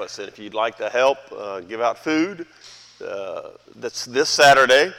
[0.00, 0.18] us.
[0.18, 2.46] And if you'd like to help uh, give out food,
[3.04, 4.92] uh, that's this Saturday.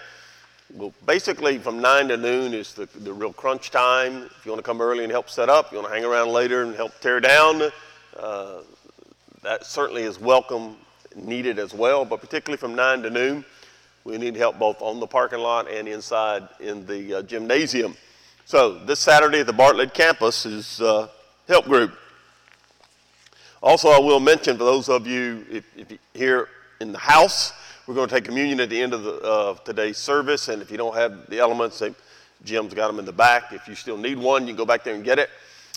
[0.74, 4.24] Well, basically, from 9 to noon is the, the real crunch time.
[4.24, 6.30] If you want to come early and help set up, you want to hang around
[6.30, 7.72] later and help tear down,
[8.18, 8.60] uh,
[9.42, 10.76] that certainly is welcome,
[11.16, 12.06] needed as well.
[12.06, 13.46] But particularly from 9 to noon,
[14.04, 17.96] we need help both on the parking lot and inside in the uh, gymnasium.
[18.46, 21.08] So, this Saturday at the Bartlett campus is uh,
[21.48, 21.94] help group.
[23.62, 26.48] Also, I will mention for those of you if, if you here
[26.80, 27.52] in the house,
[27.88, 30.48] we're going to take communion at the end of the, today's service.
[30.48, 31.82] And if you don't have the elements,
[32.44, 33.52] Jim's got them in the back.
[33.52, 35.30] If you still need one, you can go back there and get it.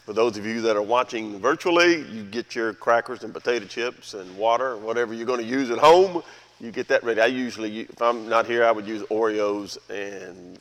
[0.04, 4.14] For those of you that are watching virtually, you get your crackers and potato chips
[4.14, 6.22] and water, whatever you're going to use at home.
[6.60, 7.20] You get that ready.
[7.20, 10.58] I usually, if I'm not here, I would use Oreos and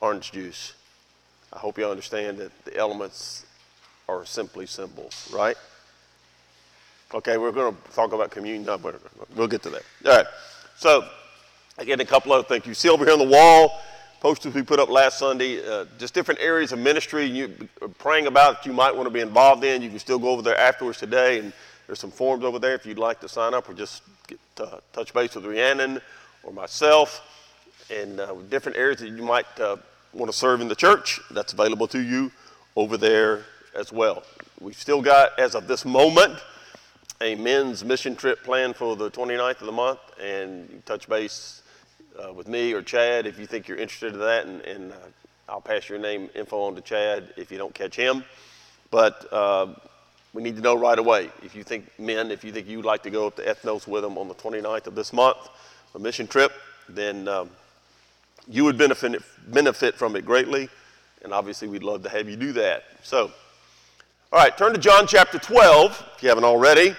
[0.00, 0.74] orange juice.
[1.52, 3.44] I hope you understand that the elements
[4.08, 5.56] are simply symbols, right?
[7.14, 8.64] Okay, we're going to talk about communion.
[8.64, 8.94] But
[9.36, 9.82] we'll get to that.
[10.06, 10.26] All right.
[10.76, 11.06] So,
[11.76, 12.64] again, a couple other things.
[12.64, 13.80] You see over here on the wall,
[14.20, 18.28] posters we put up last Sunday, uh, just different areas of ministry you are praying
[18.28, 19.82] about that you might want to be involved in.
[19.82, 21.52] You can still go over there afterwards today, and
[21.86, 24.78] there's some forms over there if you'd like to sign up or just get, uh,
[24.94, 26.00] touch base with Rhiannon
[26.44, 27.20] or myself.
[27.90, 29.76] And uh, different areas that you might uh,
[30.14, 32.32] want to serve in the church, that's available to you
[32.74, 33.44] over there
[33.78, 34.22] as well.
[34.60, 36.38] We've still got, as of this moment,
[37.22, 41.62] a men's mission trip planned for the 29th of the month, and touch base
[42.20, 44.96] uh, with me or Chad if you think you're interested in that, and, and uh,
[45.48, 48.24] I'll pass your name info on to Chad if you don't catch him.
[48.90, 49.68] But uh,
[50.34, 53.04] we need to know right away if you think men, if you think you'd like
[53.04, 55.48] to go up to Ethnos with them on the 29th of this month,
[55.94, 56.52] a mission trip,
[56.88, 57.50] then um,
[58.48, 60.68] you would benefit benefit from it greatly,
[61.22, 62.82] and obviously we'd love to have you do that.
[63.04, 63.30] So.
[64.32, 66.96] All right, turn to John chapter 12, if you haven't already.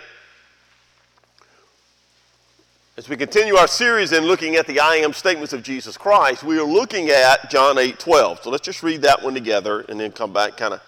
[2.95, 6.43] As we continue our series in looking at the I am statements of Jesus Christ,
[6.43, 8.43] we are looking at John 8 12.
[8.43, 10.81] So let's just read that one together and then come back, kind of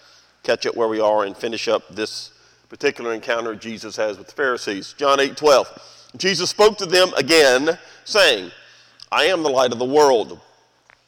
[0.44, 2.29] catch up where we are, and finish up this
[2.69, 4.94] particular encounter Jesus has with the Pharisees.
[4.96, 6.12] John 8 12.
[6.16, 8.52] Jesus spoke to them again, saying,
[9.12, 10.40] I am the light of the world.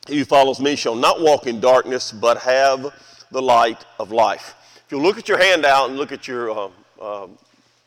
[0.07, 2.91] He who follows me shall not walk in darkness, but have
[3.29, 4.55] the light of life.
[4.87, 6.69] If you look at your handout and look at your uh,
[6.99, 7.27] uh,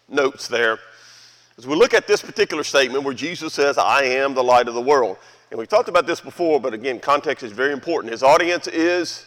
[0.09, 0.79] notes there,
[1.60, 4.72] as we look at this particular statement where Jesus says, I am the light of
[4.72, 5.19] the world,
[5.50, 8.12] and we've talked about this before, but again, context is very important.
[8.12, 9.26] His audience is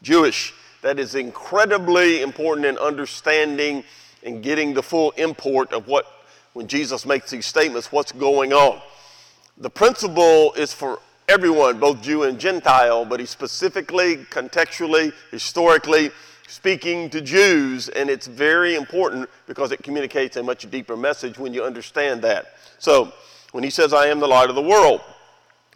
[0.00, 0.54] Jewish.
[0.82, 3.82] That is incredibly important in understanding
[4.22, 6.06] and getting the full import of what,
[6.52, 8.80] when Jesus makes these statements, what's going on.
[9.58, 16.12] The principle is for everyone, both Jew and Gentile, but he specifically, contextually, historically,
[16.48, 21.52] speaking to Jews, and it's very important because it communicates a much deeper message when
[21.52, 22.54] you understand that.
[22.78, 23.12] So,
[23.52, 25.00] when he says, I am the light of the world,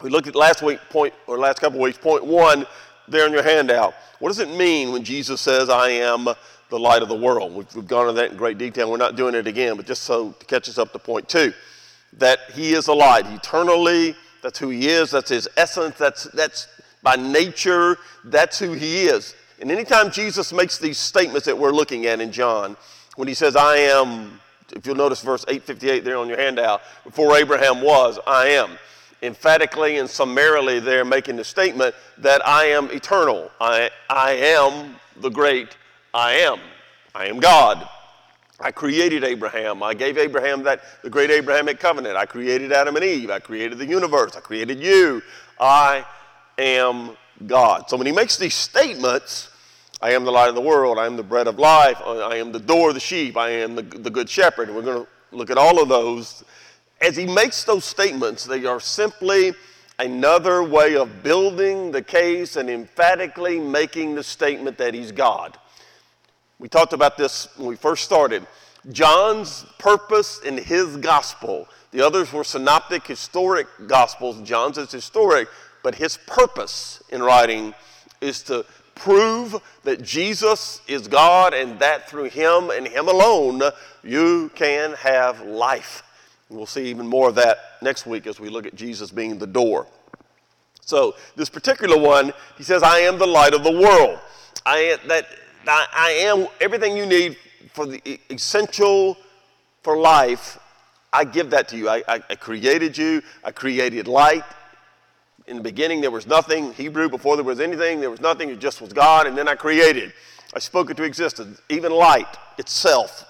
[0.03, 2.67] we looked at last week, point, or last couple weeks, point one
[3.09, 3.95] there in your handout.
[4.19, 6.29] What does it mean when Jesus says, I am
[6.69, 7.55] the light of the world?
[7.55, 8.91] We've, we've gone into that in great detail.
[8.91, 11.53] We're not doing it again, but just so to catch us up to point two
[12.15, 16.67] that he is a light, eternally, that's who he is, that's his essence, that's, that's
[17.03, 19.35] by nature, that's who he is.
[19.61, 22.77] And anytime Jesus makes these statements that we're looking at in John,
[23.17, 24.41] when he says, I am,
[24.73, 28.79] if you'll notice verse 858 there on your handout, before Abraham was, I am.
[29.23, 33.51] Emphatically and summarily, they're making the statement that I am eternal.
[33.61, 35.77] I, I am the great
[36.15, 36.59] I am.
[37.15, 37.87] I am God.
[38.59, 39.83] I created Abraham.
[39.83, 42.17] I gave Abraham that the great Abrahamic covenant.
[42.17, 43.31] I created Adam and Eve.
[43.31, 44.37] I created the universe.
[44.37, 45.23] I created you.
[45.59, 46.07] I
[46.57, 47.17] am
[47.47, 47.91] God.
[47.91, 49.50] So when he makes these statements,
[50.03, 50.99] I am the light of the world.
[50.99, 52.01] I am the bread of life.
[52.01, 53.37] I am the door of the sheep.
[53.37, 54.75] I am the, the good shepherd.
[54.75, 56.43] We're going to look at all of those.
[57.03, 59.53] As he makes those statements, they are simply
[59.99, 65.59] another way of building the case and emphatically making the statement that he's God.
[66.59, 68.47] We talked about this when we first started.
[68.91, 74.41] John's purpose in his gospel, the others were synoptic, historic gospels.
[74.43, 75.49] John's is historic,
[75.83, 77.75] but his purpose in writing
[78.23, 78.65] is to
[79.01, 83.63] prove that Jesus is God and that through him and him alone
[84.05, 86.03] you can have life.
[86.51, 89.47] we'll see even more of that next week as we look at Jesus being the
[89.47, 89.87] door.
[90.83, 94.19] So, this particular one, he says, I am the light of the world.
[94.67, 95.27] I, that,
[95.67, 97.37] I, am everything you need
[97.73, 99.17] for the essential
[99.83, 100.59] for life.
[101.13, 101.89] I give that to you.
[101.89, 104.45] I, I created you, I created light,
[105.51, 106.73] in the beginning, there was nothing.
[106.75, 108.51] Hebrew, before there was anything, there was nothing.
[108.51, 110.13] It just was God, and then I created.
[110.55, 113.25] I spoke it to existence, even light itself,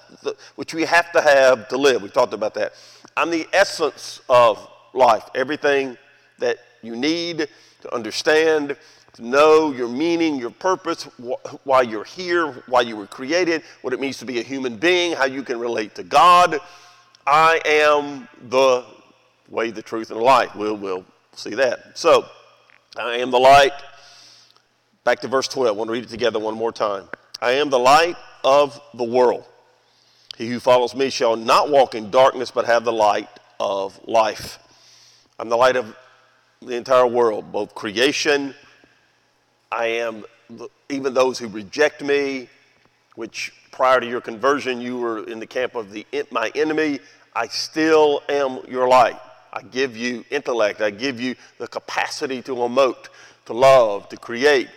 [0.55, 2.03] which we have to have to live.
[2.03, 2.73] We talked about that.
[3.17, 5.97] I'm the essence of life, everything
[6.37, 7.47] that you need
[7.81, 8.77] to understand,
[9.13, 13.93] to know your meaning, your purpose, wh- why you're here, why you were created, what
[13.93, 16.59] it means to be a human being, how you can relate to God.
[17.25, 18.85] I am the
[19.49, 20.55] way, the truth, and the light.
[20.55, 21.97] We'll, we'll see that.
[21.97, 22.25] So,
[22.97, 23.73] I am the light.
[25.03, 25.67] Back to verse 12.
[25.67, 27.05] I want to read it together one more time.
[27.41, 29.45] I am the light of the world.
[30.37, 33.29] He who follows me shall not walk in darkness, but have the light
[33.59, 34.59] of life.
[35.39, 35.95] I'm the light of
[36.61, 38.53] the entire world, both creation.
[39.71, 42.49] I am the, even those who reject me,
[43.15, 46.99] which prior to your conversion you were in the camp of the my enemy.
[47.35, 49.19] I still am your light.
[49.53, 50.81] I give you intellect.
[50.81, 53.07] I give you the capacity to emote,
[53.45, 54.69] to love, to create.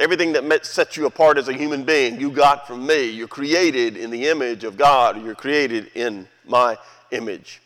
[0.00, 3.10] Everything that sets you apart as a human being, you got from me.
[3.10, 5.22] You're created in the image of God.
[5.22, 6.78] You're created in my
[7.10, 7.60] image.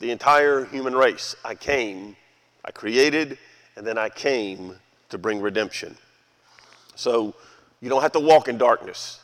[0.00, 2.14] The entire human race, I came,
[2.64, 3.38] I created,
[3.76, 4.76] and then I came
[5.08, 5.96] to bring redemption.
[6.94, 7.34] So
[7.80, 9.20] you don't have to walk in darkness.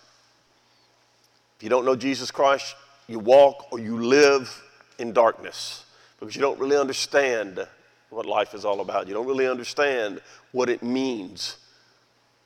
[1.59, 2.75] If you don't know Jesus Christ,
[3.09, 4.63] you walk or you live
[4.99, 5.85] in darkness
[6.21, 7.67] because you don't really understand
[8.11, 9.09] what life is all about.
[9.09, 10.21] You don't really understand
[10.53, 11.57] what it means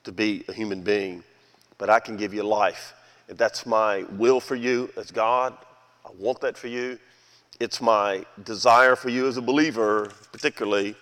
[0.04, 1.24] to be a human being.
[1.76, 2.94] But I can give you life.
[3.28, 5.56] And that's my will for you as God.
[6.04, 6.98] I want that for you.
[7.58, 10.94] It's my desire for you as a believer, particularly.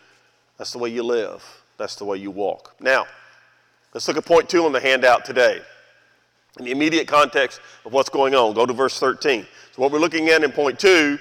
[0.58, 1.44] That's the way you live,
[1.76, 2.74] that's the way you walk.
[2.80, 3.06] Now,
[3.92, 5.60] let's look at point two on the handout today.
[6.58, 9.46] In the immediate context of what's going on, go to verse 13.
[9.74, 11.18] So, what we're looking at in point two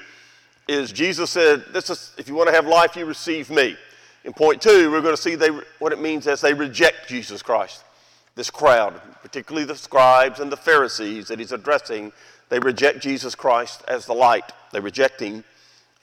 [0.71, 3.75] is Jesus said, this is, if you want to have life, you receive me.
[4.23, 7.41] In point two, we're going to see they, what it means as they reject Jesus
[7.41, 7.83] Christ.
[8.35, 12.11] This crowd, particularly the scribes and the Pharisees that he's addressing,
[12.49, 14.51] they reject Jesus Christ as the light.
[14.71, 15.43] They reject him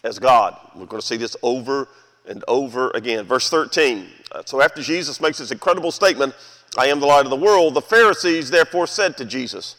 [0.05, 0.57] as God.
[0.75, 1.89] We're going to see this over
[2.29, 3.25] and over again.
[3.25, 4.09] Verse 13.
[4.33, 6.35] Uh, so after Jesus makes this incredible statement,
[6.77, 9.77] I am the light of the world, the Pharisees therefore said to Jesus,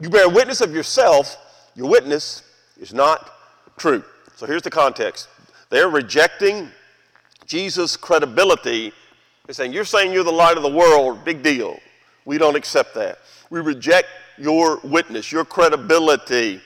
[0.00, 1.36] You bear witness of yourself,
[1.76, 2.42] your witness
[2.80, 3.30] is not
[3.76, 4.02] true.
[4.36, 5.28] So here's the context.
[5.70, 6.70] They're rejecting
[7.46, 8.92] Jesus' credibility.
[9.46, 11.78] They're saying, You're saying you're the light of the world, big deal.
[12.26, 13.18] We don't accept that.
[13.48, 16.60] We reject your witness, your credibility.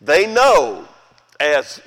[0.00, 0.88] They know,
[1.38, 1.82] as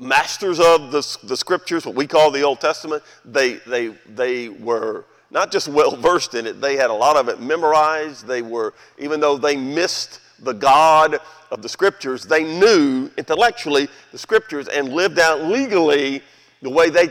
[0.00, 5.04] masters of the, the scriptures, what we call the Old Testament, they, they, they were
[5.30, 8.26] not just well versed in it, they had a lot of it memorized.
[8.26, 11.18] They were, even though they missed the God
[11.50, 16.22] of the scriptures, they knew intellectually the scriptures and lived out legally
[16.62, 17.08] the way they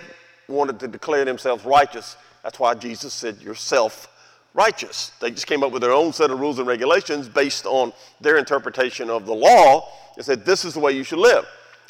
[0.47, 2.17] wanted to declare themselves righteous.
[2.43, 4.09] That's why Jesus said, Yourself
[4.53, 5.11] righteous.
[5.19, 8.37] They just came up with their own set of rules and regulations based on their
[8.37, 11.45] interpretation of the law and said, This is the way you should live.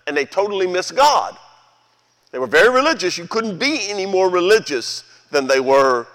[0.05, 1.37] And they totally missed God.
[2.31, 3.17] They were very religious.
[3.17, 6.07] You couldn't be any more religious than they were,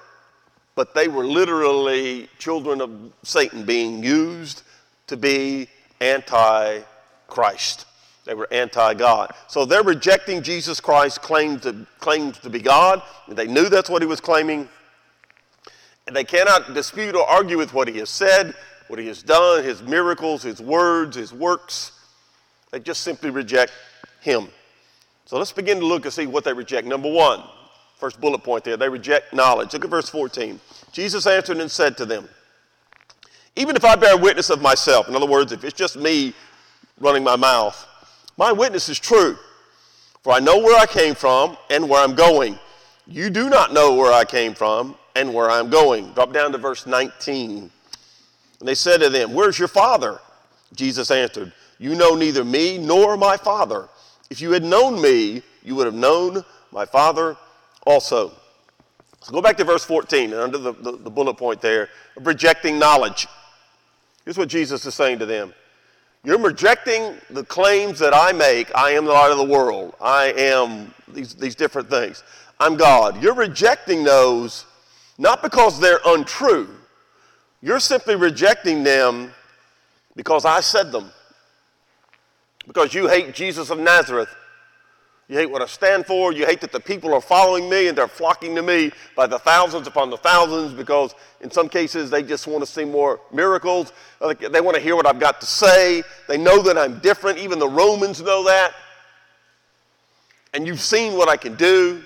[0.74, 4.62] but they were literally children of Satan being used
[5.08, 5.68] to be
[6.00, 6.80] anti
[7.26, 7.86] Christ.
[8.24, 9.32] They were anti God.
[9.48, 13.02] So they're rejecting Jesus Christ, claimed to, claimed to be God.
[13.26, 14.68] They knew that's what he was claiming.
[16.06, 18.54] And they cannot dispute or argue with what he has said,
[18.88, 21.92] what he has done, his miracles, his words, his works.
[22.70, 23.72] They just simply reject
[24.20, 24.48] him.
[25.24, 26.86] So let's begin to look and see what they reject.
[26.86, 27.42] Number one,
[27.96, 29.72] first bullet point there, they reject knowledge.
[29.74, 30.58] Look at verse 14.
[30.92, 32.28] Jesus answered and said to them,
[33.58, 36.32] Even if I bear witness of myself, in other words, if it's just me
[37.00, 37.86] running my mouth,
[38.36, 39.36] my witness is true,
[40.22, 42.56] for I know where I came from and where I'm going.
[43.08, 46.12] You do not know where I came from and where I'm going.
[46.12, 47.68] Drop down to verse 19.
[48.60, 50.20] And they said to them, Where's your father?
[50.74, 53.88] Jesus answered, You know neither me nor my father.
[54.30, 57.36] If you had known me, you would have known my father
[57.84, 58.30] also.
[59.20, 61.88] So go back to verse 14, and under the, the, the bullet point there
[62.20, 63.26] rejecting knowledge.
[64.28, 65.54] Here's what Jesus is saying to them
[66.22, 68.70] you're rejecting the claims that I make.
[68.76, 69.94] I am the light of the world.
[70.02, 72.22] I am these, these different things.
[72.60, 73.22] I'm God.
[73.22, 74.66] You're rejecting those
[75.16, 76.68] not because they're untrue.
[77.62, 79.32] You're simply rejecting them
[80.14, 81.10] because I said them.
[82.66, 84.28] Because you hate Jesus of Nazareth.
[85.28, 86.32] You hate what I stand for.
[86.32, 89.38] You hate that the people are following me and they're flocking to me by the
[89.38, 93.92] thousands upon the thousands because in some cases they just want to see more miracles.
[94.20, 96.02] They want to hear what I've got to say.
[96.28, 97.38] They know that I'm different.
[97.38, 98.72] Even the Romans know that.
[100.54, 102.02] And you've seen what I can do.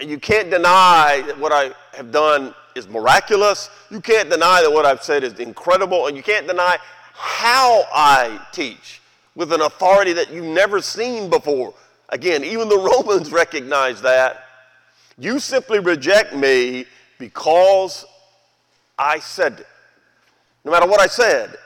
[0.00, 3.70] And you can't deny that what I have done is miraculous.
[3.90, 6.76] You can't deny that what I've said is incredible, and you can't deny
[7.12, 8.99] how I teach
[9.34, 11.74] with an authority that you've never seen before.
[12.08, 14.44] Again, even the Romans recognize that.
[15.18, 16.86] You simply reject me
[17.18, 18.04] because
[18.98, 19.66] I said it.
[20.64, 21.56] No matter what I said,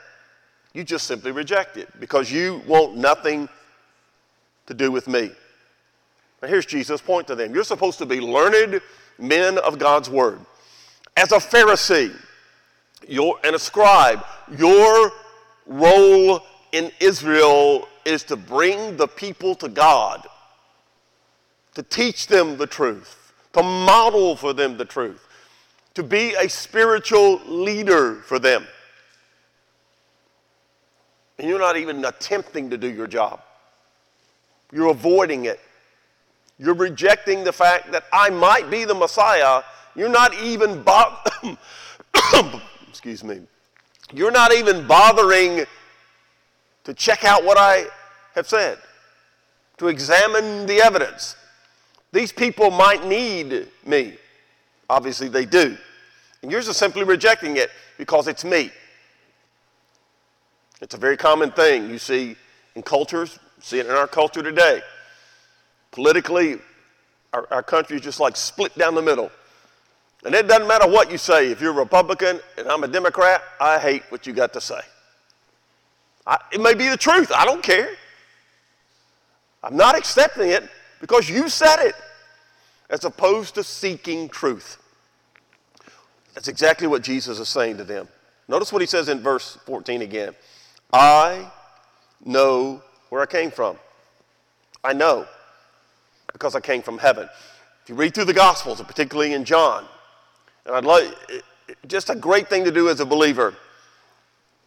[0.73, 3.47] you just simply reject it because you want nothing
[4.67, 5.31] to do with me.
[6.41, 8.81] Now, here's Jesus' point to them You're supposed to be learned
[9.17, 10.39] men of God's word.
[11.17, 12.13] As a Pharisee
[13.07, 14.25] your, and a scribe,
[14.57, 15.11] your
[15.65, 16.41] role
[16.75, 20.27] in Israel is to bring the people to God,
[21.73, 25.25] to teach them the truth, to model for them the truth,
[25.93, 28.67] to be a spiritual leader for them.
[31.39, 33.41] And you're not even attempting to do your job.
[34.73, 35.61] You're avoiding it.
[36.59, 39.63] You're rejecting the fact that I might be the Messiah.
[39.95, 41.15] You're not even bo-
[42.89, 43.39] excuse me.
[44.13, 45.65] You're not even bothering
[46.85, 47.85] to check out what I
[48.35, 48.77] have said,
[49.77, 51.35] to examine the evidence.
[52.11, 54.13] These people might need me.
[54.89, 55.77] Obviously, they do.
[56.41, 58.71] And you're simply rejecting it because it's me.
[60.81, 62.35] It's a very common thing you see
[62.75, 64.81] in cultures, see it in our culture today.
[65.91, 66.59] Politically,
[67.33, 69.31] our, our country is just like split down the middle.
[70.23, 71.51] And it doesn't matter what you say.
[71.51, 74.81] If you're a Republican and I'm a Democrat, I hate what you got to say.
[76.25, 77.31] I, it may be the truth.
[77.33, 77.89] I don't care.
[79.63, 80.63] I'm not accepting it
[81.01, 81.95] because you said it,
[82.89, 84.77] as opposed to seeking truth.
[86.33, 88.07] That's exactly what Jesus is saying to them.
[88.47, 90.35] Notice what he says in verse 14 again.
[90.93, 91.51] I
[92.23, 93.77] know where I came from.
[94.83, 95.25] I know
[96.31, 97.27] because I came from heaven.
[97.83, 99.85] If you read through the Gospels, particularly in John,
[100.65, 101.07] and I'd like
[101.87, 103.55] just a great thing to do as a believer.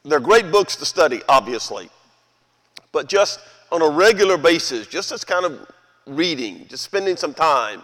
[0.09, 1.91] They're great books to study, obviously,
[2.93, 5.71] but just on a regular basis, just as kind of
[6.07, 7.83] reading, just spending some time,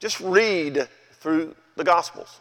[0.00, 0.88] just read
[1.20, 2.40] through the Gospels.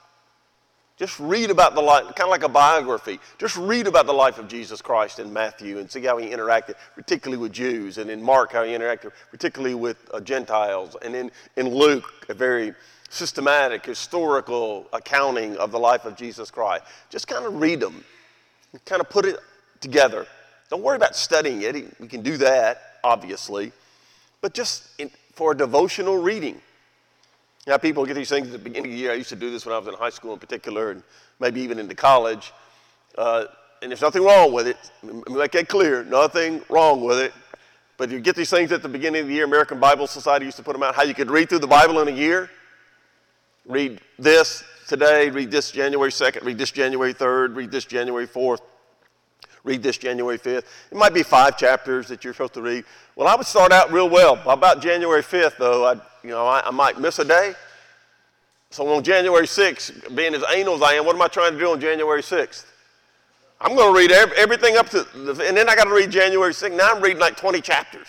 [0.98, 3.20] Just read about the life, kind of like a biography.
[3.38, 6.76] Just read about the life of Jesus Christ in Matthew and see how he interacted,
[6.96, 11.32] particularly with Jews, and in Mark, how he interacted, particularly with uh, Gentiles, and in,
[11.58, 12.74] in Luke, a very
[13.10, 16.86] systematic, historical accounting of the life of Jesus Christ.
[17.10, 18.06] Just kind of read them,
[18.86, 19.38] kind of put it
[19.80, 20.26] together.
[20.70, 22.00] Don't worry about studying it.
[22.00, 23.72] We can do that, obviously,
[24.42, 26.62] but just in, for a devotional reading.
[27.68, 29.12] Now, people get these things at the beginning of the year.
[29.12, 31.04] I used to do this when I was in high school in particular, and
[31.40, 32.54] maybe even into college.
[33.18, 33.46] Uh,
[33.82, 34.78] and there's nothing wrong with it.
[35.30, 36.04] Make that clear.
[36.04, 37.34] Nothing wrong with it.
[37.98, 39.46] But you get these things at the beginning of the year.
[39.46, 40.96] American Bible Society used to put them out.
[40.96, 42.50] How you could read through the Bible in a year.
[43.66, 45.30] Read this today.
[45.30, 46.44] Read this January 2nd.
[46.44, 47.56] Read this January 3rd.
[47.56, 48.62] Read this January 4th.
[49.64, 50.64] Read this January 5th.
[50.92, 52.86] It might be five chapters that you're supposed to read.
[53.16, 54.36] Well, I would start out real well.
[54.36, 57.54] By About January 5th, though, I you know, I, I might miss a day.
[58.72, 61.60] So on January 6th, being as anal as I am, what am I trying to
[61.60, 62.66] do on January 6th?
[63.62, 66.12] I'm going to read every, everything up to, the, and then I got to read
[66.12, 66.76] January 6th.
[66.76, 68.08] Now I'm reading like 20 chapters.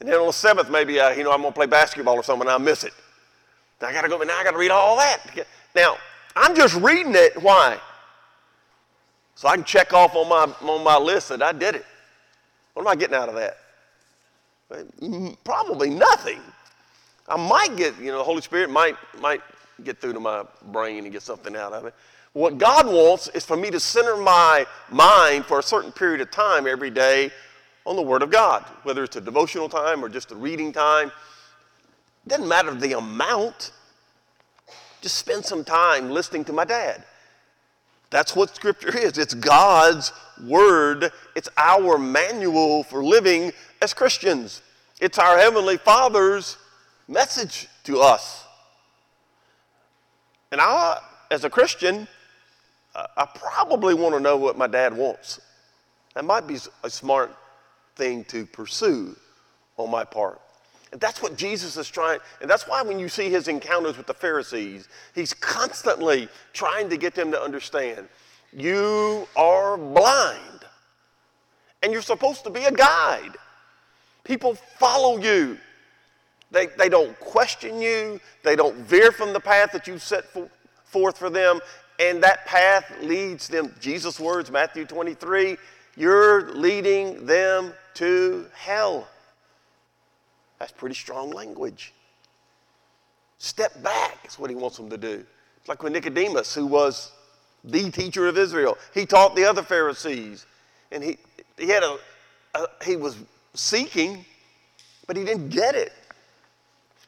[0.00, 2.22] And then on the 7th, maybe, uh, you know, I'm going to play basketball or
[2.22, 2.92] something and I'll miss it.
[3.84, 5.46] I got to go, but now I got to read all that.
[5.74, 5.96] Now,
[6.36, 7.40] I'm just reading it.
[7.42, 7.78] Why?
[9.34, 11.84] So I can check off on my, on my list that I did it.
[12.74, 13.58] What am I getting out of that?
[15.44, 16.40] Probably nothing.
[17.28, 19.40] I might get, you know, the Holy Spirit might, might
[19.84, 21.94] get through to my brain and get something out of it.
[22.32, 26.30] What God wants is for me to center my mind for a certain period of
[26.30, 27.30] time every day
[27.84, 31.12] on the Word of God, whether it's a devotional time or just a reading time.
[32.26, 33.72] Doesn't matter the amount.
[35.00, 37.04] Just spend some time listening to my dad.
[38.10, 39.18] That's what Scripture is.
[39.18, 40.12] It's God's
[40.42, 44.62] Word, it's our manual for living as Christians.
[45.00, 46.56] It's our Heavenly Father's
[47.08, 48.44] message to us.
[50.50, 50.98] And I,
[51.30, 52.06] as a Christian,
[52.94, 55.40] I probably want to know what my dad wants.
[56.14, 57.34] That might be a smart
[57.96, 59.16] thing to pursue
[59.76, 60.40] on my part.
[60.92, 64.06] And that's what Jesus is trying, and that's why when you see his encounters with
[64.06, 68.08] the Pharisees, he's constantly trying to get them to understand
[68.54, 70.66] you are blind,
[71.82, 73.34] and you're supposed to be a guide.
[74.24, 75.58] People follow you.
[76.50, 78.20] They, they don't question you.
[78.44, 80.50] They don't veer from the path that you've set for,
[80.84, 81.60] forth for them.
[81.98, 85.56] And that path leads them, Jesus' words, Matthew 23,
[85.96, 89.08] you're leading them to hell.
[90.62, 91.92] That's pretty strong language.
[93.38, 95.26] Step back is what he wants them to do.
[95.56, 97.10] It's like with Nicodemus, who was
[97.64, 98.78] the teacher of Israel.
[98.94, 100.46] He taught the other Pharisees,
[100.92, 101.18] and he,
[101.58, 101.98] he had a,
[102.54, 103.16] a he was
[103.54, 104.24] seeking,
[105.08, 105.92] but he didn't get it.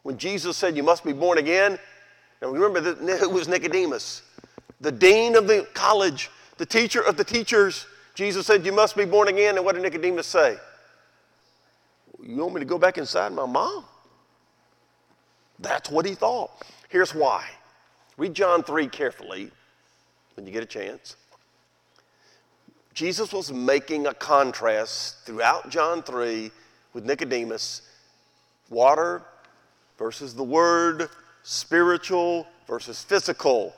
[0.02, 1.78] When Jesus said, "You must be born again,"
[2.42, 4.22] now remember that who was Nicodemus,
[4.80, 7.86] the dean of the college, the teacher of the teachers.
[8.16, 10.58] Jesus said, "You must be born again," and what did Nicodemus say?
[12.22, 13.84] You want me to go back inside my mom?
[15.58, 16.50] That's what he thought.
[16.88, 17.44] Here's why.
[18.16, 19.50] Read John 3 carefully
[20.34, 21.16] when you get a chance.
[22.92, 26.50] Jesus was making a contrast throughout John 3
[26.92, 27.82] with Nicodemus
[28.70, 29.22] water
[29.98, 31.08] versus the word,
[31.42, 33.74] spiritual versus physical.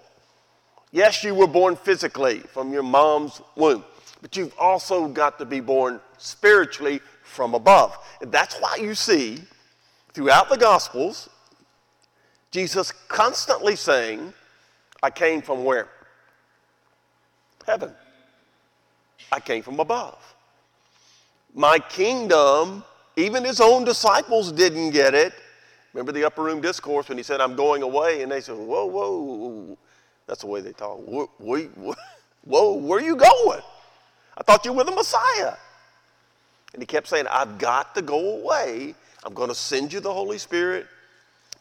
[0.92, 3.84] Yes, you were born physically from your mom's womb,
[4.20, 7.96] but you've also got to be born spiritually from above.
[8.20, 9.42] That's why you see
[10.12, 11.28] throughout the Gospels
[12.50, 14.32] Jesus constantly saying,
[15.02, 15.88] I came from where?
[17.66, 17.92] Heaven.
[19.30, 20.16] I came from above.
[21.54, 22.82] My kingdom,
[23.16, 25.34] even his own disciples didn't get it.
[25.92, 28.22] Remember the upper room discourse when he said, I'm going away?
[28.22, 29.76] And they said, Whoa, whoa.
[30.26, 30.98] That's the way they talk.
[30.98, 31.28] Whoa,
[32.44, 33.60] whoa where are you going?
[34.38, 35.56] I thought you were the Messiah.
[36.76, 38.94] And he kept saying, I've got to go away.
[39.24, 40.86] I'm going to send you the Holy Spirit,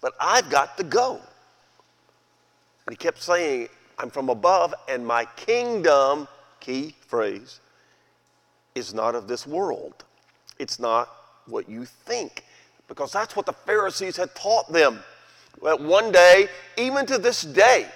[0.01, 1.13] but I've got to go.
[2.85, 6.27] And he kept saying, I'm from above, and my kingdom,
[6.59, 7.61] key phrase,
[8.75, 10.03] is not of this world.
[10.59, 11.09] It's not
[11.45, 12.43] what you think,
[12.89, 14.99] because that's what the Pharisees had taught them.
[15.63, 17.87] That one day, even to this day,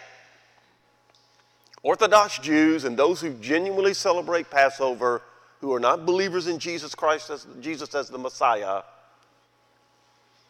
[1.84, 5.22] Orthodox Jews and those who genuinely celebrate Passover
[5.60, 8.82] who are not believers in Jesus Christ as Jesus as the Messiah,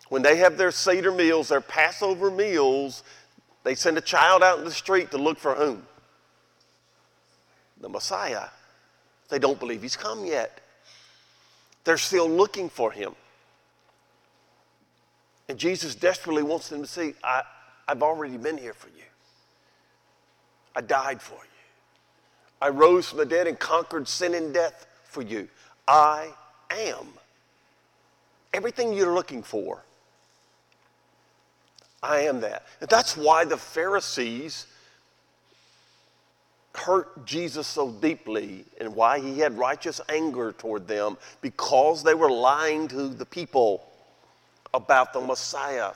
[0.10, 3.04] when they have their Seder meals, their Passover meals,
[3.64, 5.86] they send a child out in the street to look for whom?
[7.80, 8.48] The Messiah.
[9.30, 10.62] They don't believe he's come yet.
[11.84, 13.14] They're still looking for him.
[15.48, 17.44] And Jesus desperately wants them to see, I,
[17.88, 19.04] I've already been here for you.
[20.76, 21.50] I died for you.
[22.62, 25.48] I rose from the dead and conquered sin and death for you.
[25.88, 26.30] I
[26.70, 27.08] am.
[28.54, 29.84] Everything you're looking for,
[32.02, 32.66] I am that.
[32.80, 34.68] And that's why the Pharisees
[36.76, 42.32] hurt Jesus so deeply and why he had righteous anger toward them because they were
[42.32, 43.86] lying to the people
[44.74, 45.92] about the Messiah,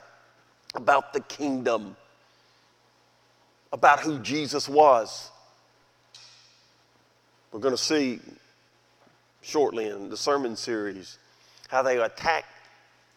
[0.74, 1.96] about the kingdom,
[3.72, 5.30] about who Jesus was.
[7.50, 8.20] We're going to see
[9.44, 11.18] shortly in the sermon series
[11.68, 12.44] how they attack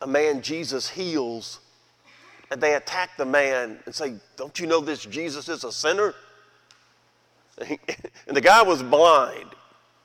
[0.01, 1.59] a man Jesus heals,
[2.51, 6.13] and they attack the man and say, Don't you know this Jesus is a sinner?
[8.27, 9.51] And the guy was blind.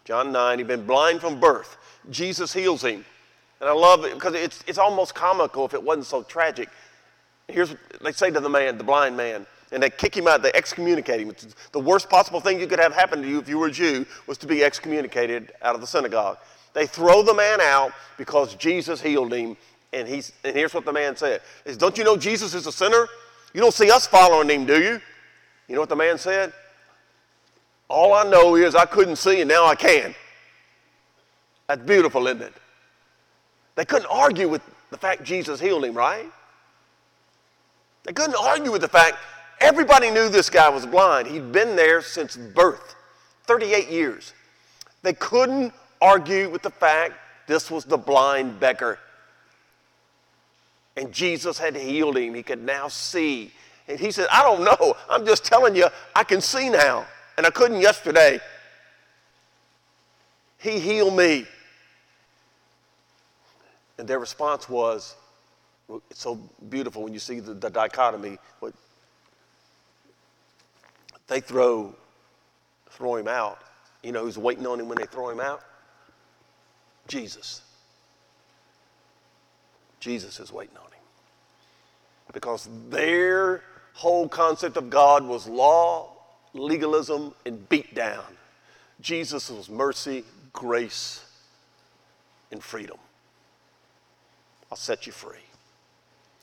[0.05, 1.77] John 9, he'd been blind from birth.
[2.09, 3.05] Jesus heals him.
[3.61, 6.69] And I love it because it's, it's almost comical if it wasn't so tragic.
[7.49, 10.43] Here's what they say to the man, the blind man, and they kick him out,
[10.43, 11.31] they excommunicate him.
[11.31, 13.73] It's the worst possible thing you could have happen to you if you were a
[13.73, 16.39] Jew was to be excommunicated out of the synagogue.
[16.75, 19.57] They throw the man out because Jesus healed him,
[19.93, 21.41] and, he's, and here's what the man said.
[21.79, 23.09] Don't you know Jesus is a sinner?
[23.53, 25.01] You don't see us following him, do you?
[25.69, 26.53] You know what the man said?
[27.89, 30.15] All I know is I couldn't see, and now I can.
[31.67, 32.55] That's beautiful, isn't it?
[33.75, 36.27] They couldn't argue with the fact Jesus healed him, right?
[38.05, 39.17] They couldn't argue with the fact
[39.63, 41.29] Everybody knew this guy was blind.
[41.29, 42.97] He'd been there since birth,
[43.47, 44.33] 38 years.
[45.03, 47.15] They couldn't argue with the fact
[47.47, 48.99] this was the blind beggar.
[50.97, 52.35] And Jesus had healed him.
[52.35, 53.53] He could now see.
[53.87, 54.97] And he said, I don't know.
[55.09, 57.07] I'm just telling you, I can see now.
[57.37, 58.41] And I couldn't yesterday.
[60.59, 61.47] He healed me.
[63.97, 65.15] And their response was,
[66.11, 66.37] it's so
[66.69, 68.39] beautiful when you see the, the dichotomy.
[68.61, 68.75] What
[71.29, 71.95] they throw,
[72.91, 73.59] throw him out.
[74.03, 75.63] You know who's waiting on him when they throw him out?
[77.07, 77.63] Jesus.
[80.01, 80.91] Jesus is waiting on him.
[82.33, 83.63] Because their
[83.95, 86.13] whole concept of God was law,
[86.55, 88.25] legalism, and beat down.
[89.01, 91.25] Jesus was mercy, grace,
[92.51, 92.99] and freedom.
[94.71, 95.45] I'll set you free.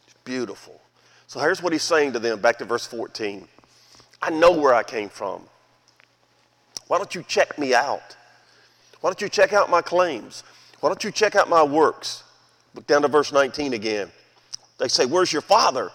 [0.05, 0.79] It's beautiful.
[1.27, 3.47] So here's what he's saying to them, back to verse 14.
[4.21, 5.41] I know where I came from.
[6.87, 8.15] Why don't you check me out?
[9.01, 10.43] Why don't you check out my claims?
[10.79, 12.23] Why don't you check out my works?
[12.75, 14.09] Look down to verse 19 again.
[14.77, 15.91] They say, Where's your father?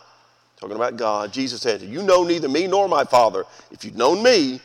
[0.65, 3.45] talking about God, Jesus said, You know neither me nor my Father.
[3.71, 4.61] If you'd known me,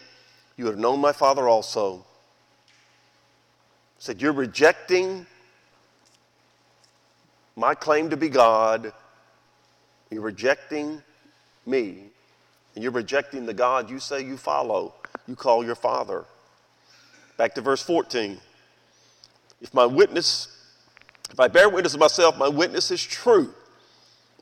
[0.56, 2.06] you would have known my Father also.
[3.98, 5.26] He said, You're rejecting
[7.58, 8.94] my claim to be God.
[10.10, 11.04] You're rejecting
[11.66, 12.04] me.
[12.76, 14.94] And you're rejecting the God you say you follow,
[15.28, 16.26] you call your Father.
[17.38, 18.38] Back to verse 14.
[19.62, 20.48] If my witness,
[21.32, 23.54] if I bear witness of myself, my witness is true.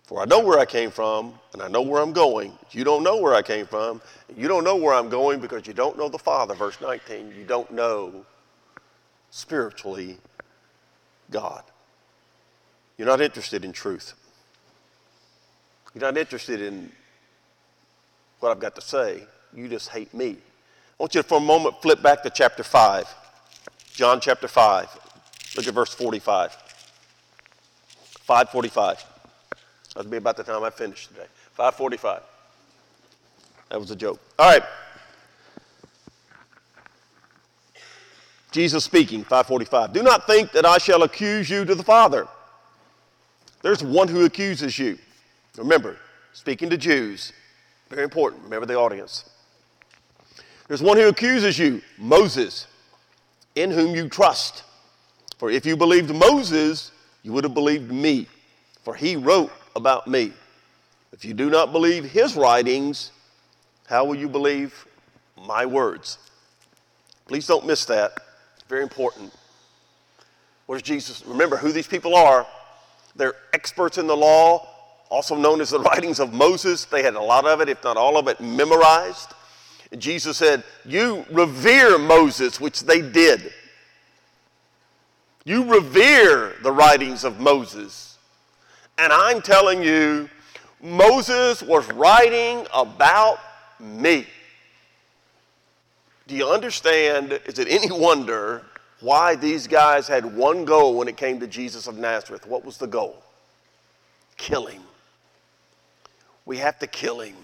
[0.04, 2.54] For I know where I came from, and I know where I'm going.
[2.72, 4.02] You don't know where I came from.
[4.36, 6.54] You don't know where I'm going because you don't know the Father.
[6.54, 8.26] Verse 19, you don't know
[9.32, 10.18] spiritually
[11.30, 11.64] God.
[12.98, 14.14] You're not interested in truth.
[15.94, 16.92] You're not interested in
[18.40, 19.24] what I've got to say.
[19.54, 20.38] You just hate me.
[21.00, 23.06] I want you to, for a moment, flip back to chapter 5.
[23.94, 24.88] John chapter 5.
[25.56, 26.52] Look at verse 45.
[28.28, 29.06] 545.
[29.96, 31.26] That'll be about the time I finish today.
[31.54, 32.22] 545.
[33.70, 34.20] That was a joke.
[34.38, 34.64] All right.
[38.52, 39.94] Jesus speaking, 545.
[39.94, 42.28] Do not think that I shall accuse you to the Father.
[43.62, 44.98] There's one who accuses you.
[45.58, 45.98] Remember,
[46.34, 47.34] speaking to Jews,
[47.90, 48.44] very important.
[48.44, 49.30] Remember the audience.
[50.68, 52.68] There's one who accuses you, Moses,
[53.56, 54.64] in whom you trust.
[55.38, 56.92] For if you believed Moses,
[57.24, 58.28] you would have believed me,
[58.84, 60.34] for he wrote about me.
[61.14, 63.12] If you do not believe his writings,
[63.88, 64.86] how will you believe
[65.48, 66.18] my words?
[67.28, 68.20] Please don't miss that.
[68.68, 69.34] Very important.
[70.66, 71.26] What is Jesus?
[71.26, 72.46] Remember who these people are.
[73.16, 74.68] They're experts in the law,
[75.10, 76.86] also known as the writings of Moses.
[76.86, 79.34] They had a lot of it, if not all of it, memorized.
[79.92, 83.54] And Jesus said, You revere Moses, which they did.
[85.46, 88.18] You revere the writings of Moses.
[88.98, 90.30] And I'm telling you,
[90.82, 93.40] Moses was writing about
[93.80, 94.26] me.
[96.28, 97.40] Do you understand?
[97.46, 98.64] Is it any wonder
[99.00, 102.48] why these guys had one goal when it came to Jesus of Nazareth.
[102.48, 103.22] What was the goal?
[104.38, 104.82] Kill him.
[106.48, 107.36] We have to kill him.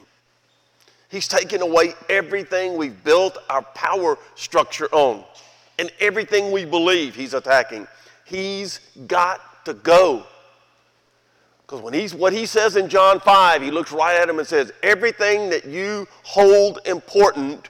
[1.09, 5.23] He's taken away everything we've built our power structure on,
[5.77, 7.87] and everything we believe he's attacking.
[8.25, 10.25] He's got to go.
[11.61, 14.47] Because when he's what he says in John 5, he looks right at him and
[14.47, 17.69] says, Everything that you hold important,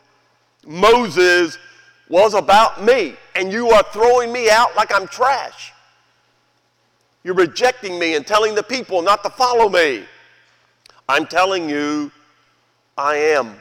[0.65, 1.57] Moses
[2.09, 5.73] was about me, and you are throwing me out like I'm trash.
[7.23, 10.03] You're rejecting me and telling the people not to follow me.
[11.07, 12.11] I'm telling you,
[12.97, 13.55] I am.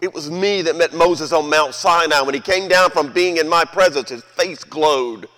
[0.00, 2.22] It was me that met Moses on Mount Sinai.
[2.22, 5.28] When he came down from being in my presence, his face glowed.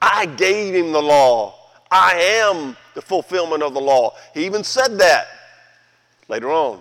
[0.00, 1.54] I gave him the law.
[1.90, 4.14] I am the fulfillment of the law.
[4.32, 5.26] He even said that
[6.28, 6.80] later on.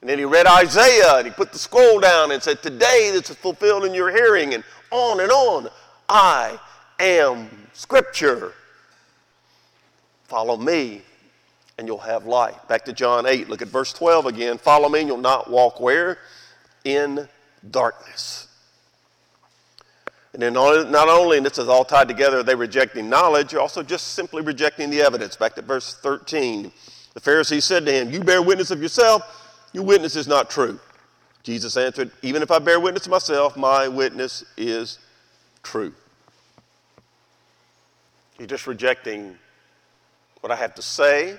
[0.00, 3.30] And then he read Isaiah and he put the scroll down and said, Today this
[3.30, 5.68] is fulfilled in your hearing, and on and on.
[6.08, 6.58] I
[6.98, 8.52] am Scripture.
[10.32, 11.02] Follow me
[11.76, 12.56] and you'll have life.
[12.66, 13.50] Back to John 8.
[13.50, 14.56] Look at verse 12 again.
[14.56, 16.16] Follow me and you'll not walk where?
[16.86, 17.28] In
[17.70, 18.48] darkness.
[20.32, 23.82] And then not only, and this is all tied together, they rejecting knowledge, you're also
[23.82, 25.36] just simply rejecting the evidence.
[25.36, 26.72] Back to verse 13.
[27.12, 30.80] The Pharisees said to him, You bear witness of yourself your witness is not true.
[31.42, 34.98] Jesus answered, Even if I bear witness myself, my witness is
[35.62, 35.92] true.
[38.38, 39.36] You're just rejecting
[40.42, 41.38] what I have to say.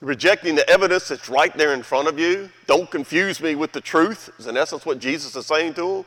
[0.00, 2.50] Rejecting the evidence that's right there in front of you.
[2.66, 6.04] Don't confuse me with the truth, is in essence what Jesus is saying to them.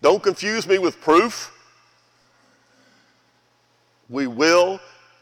[0.00, 1.52] Don't confuse me with proof.
[4.08, 4.78] We will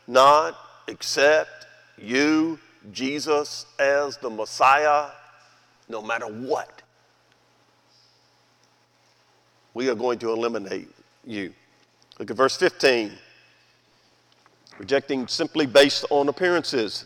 [0.07, 2.59] not accept you,
[2.93, 5.07] Jesus, as the Messiah
[5.89, 6.83] no matter what.
[9.75, 10.89] We are going to eliminate
[11.25, 11.53] you.
[12.19, 13.13] Look at verse 15.
[14.81, 17.05] Rejecting simply based on appearances.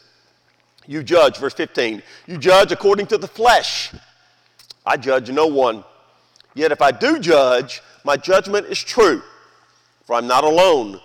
[0.87, 2.05] You judge, verse 15.
[2.29, 3.93] You judge according to the flesh.
[4.87, 5.83] I judge no one.
[6.55, 9.23] Yet if I do judge, my judgment is true.
[10.05, 11.01] For I'm not alone.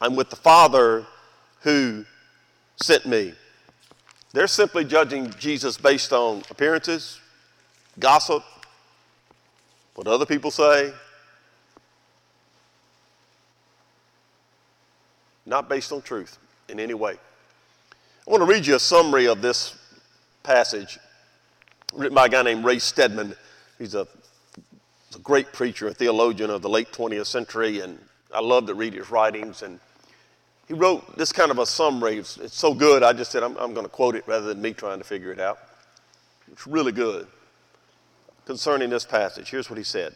[0.00, 1.06] I'm with the Father
[1.60, 2.04] who
[2.74, 3.32] sent me.
[4.32, 7.20] They're simply judging Jesus based on appearances,
[8.00, 8.42] gossip,
[9.94, 10.92] what other people say,
[15.48, 17.14] not based on truth in any way.
[18.26, 19.74] I want to read you a summary of this
[20.42, 20.98] passage
[21.94, 23.34] written by a guy named Ray Stedman.
[23.78, 24.06] He's a,
[25.14, 27.98] a great preacher, a theologian of the late 20th century, and
[28.32, 29.62] I love to read his writings.
[29.62, 29.80] And
[30.66, 32.18] he wrote this kind of a summary.
[32.18, 34.60] It's, it's so good, I just said, I'm, I'm going to quote it rather than
[34.60, 35.58] me trying to figure it out.
[36.52, 37.26] It's really good
[38.44, 39.50] concerning this passage.
[39.50, 40.14] Here's what he said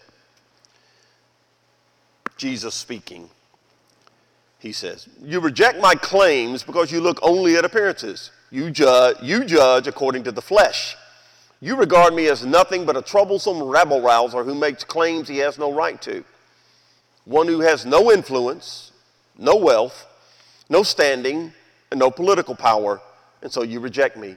[2.37, 3.31] Jesus speaking.
[4.63, 8.31] He says, You reject my claims because you look only at appearances.
[8.53, 10.97] You, ju- you judge according to the flesh.
[11.61, 15.59] You regard me as nothing but a troublesome rabble rouser who makes claims he has
[15.59, 16.25] no right to.
[17.25, 18.93] One who has no influence,
[19.37, 20.07] no wealth,
[20.69, 21.53] no standing,
[21.91, 23.01] and no political power,
[23.43, 24.37] and so you reject me.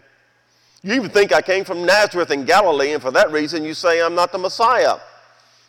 [0.81, 4.01] You even think I came from Nazareth in Galilee, and for that reason you say
[4.01, 4.97] I'm not the Messiah.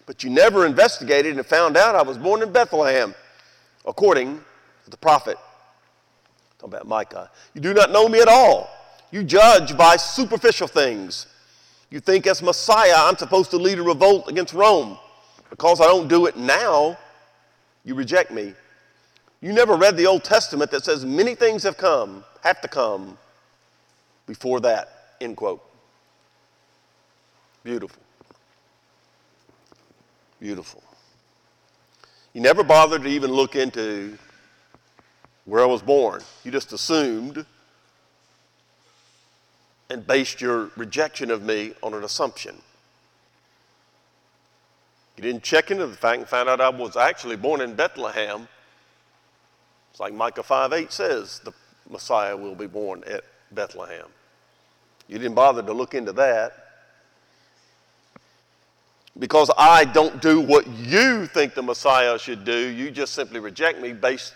[0.07, 3.15] But you never investigated and found out I was born in Bethlehem,
[3.87, 4.41] according
[4.85, 5.37] to the prophet.
[6.59, 7.31] Talking about Micah.
[7.55, 8.71] You do not know me at all.
[9.11, 11.27] You judge by superficial things.
[11.91, 14.99] You think as Messiah I'm supposed to lead a revolt against Rome.
[15.51, 16.99] Because I don't do it now,
[17.85, 18.53] you reject me.
[19.41, 23.17] You never read the Old Testament that says many things have come, have to come
[24.27, 25.63] before that, end quote.
[27.63, 28.03] Beautiful.
[30.41, 30.83] Beautiful.
[32.37, 34.19] You never bothered to even look into
[35.47, 36.21] where I was born.
[36.45, 37.47] You just assumed
[39.89, 42.57] and based your rejection of me on an assumption.
[45.17, 48.49] You didn't check into the fact and find out I was actually born in Bethlehem
[49.91, 51.55] it's like Micah 5 8 says the
[51.89, 54.09] Messiah will be born at Bethlehem.
[55.09, 56.66] You didn't bother to look into that.
[59.19, 63.81] Because I don't do what you think the Messiah should do, you just simply reject
[63.81, 64.35] me based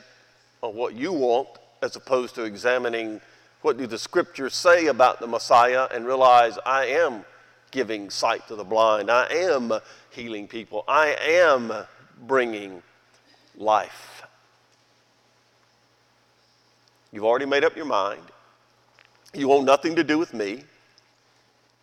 [0.62, 1.48] on what you want,
[1.82, 3.20] as opposed to examining
[3.62, 7.24] what do the scriptures say about the Messiah and realize I am
[7.70, 9.72] giving sight to the blind, I am
[10.10, 11.72] healing people, I am
[12.26, 12.82] bringing
[13.56, 14.22] life.
[17.12, 18.22] You've already made up your mind.
[19.34, 20.64] You want nothing to do with me.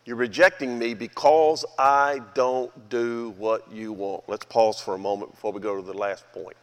[0.08, 4.24] You're rejecting me because I don't do what you want.
[4.28, 6.56] Let's pause for a moment before we go to the last point.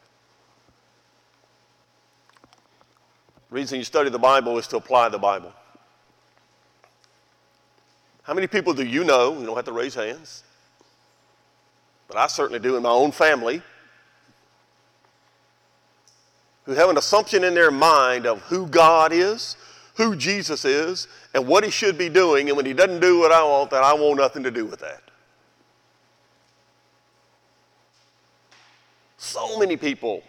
[3.50, 5.52] The reason you study the Bible is to apply the Bible.
[8.22, 9.38] How many people do you know?
[9.38, 10.42] You don't have to raise hands.
[12.08, 13.60] But I certainly do in my own family
[16.64, 19.58] who have an assumption in their mind of who God is,
[19.94, 22.48] who Jesus is, and what he should be doing.
[22.48, 24.80] And when he doesn't do what I want, then I want nothing to do with
[24.80, 25.02] that.
[29.16, 30.22] So many people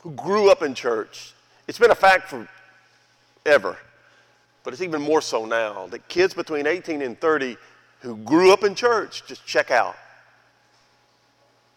[0.00, 1.32] who grew up in church,
[1.66, 2.34] it's been a fact
[3.42, 3.78] forever,
[4.62, 7.56] but it's even more so now that kids between 18 and 30
[8.00, 9.96] who grew up in church just check out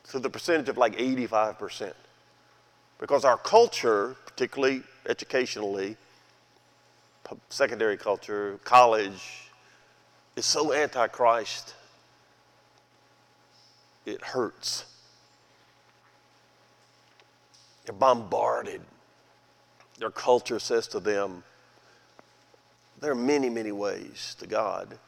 [0.10, 1.93] to the percentage of like 85%.
[3.00, 5.97] Because our culture, particularly educationally,
[7.50, 9.50] secondary culture, college,
[10.36, 11.73] is so antichrist,
[14.06, 14.86] it hurts.
[17.84, 18.82] They're bombarded.
[19.97, 21.43] Their culture says to them,
[23.02, 25.00] there are many, many ways to God.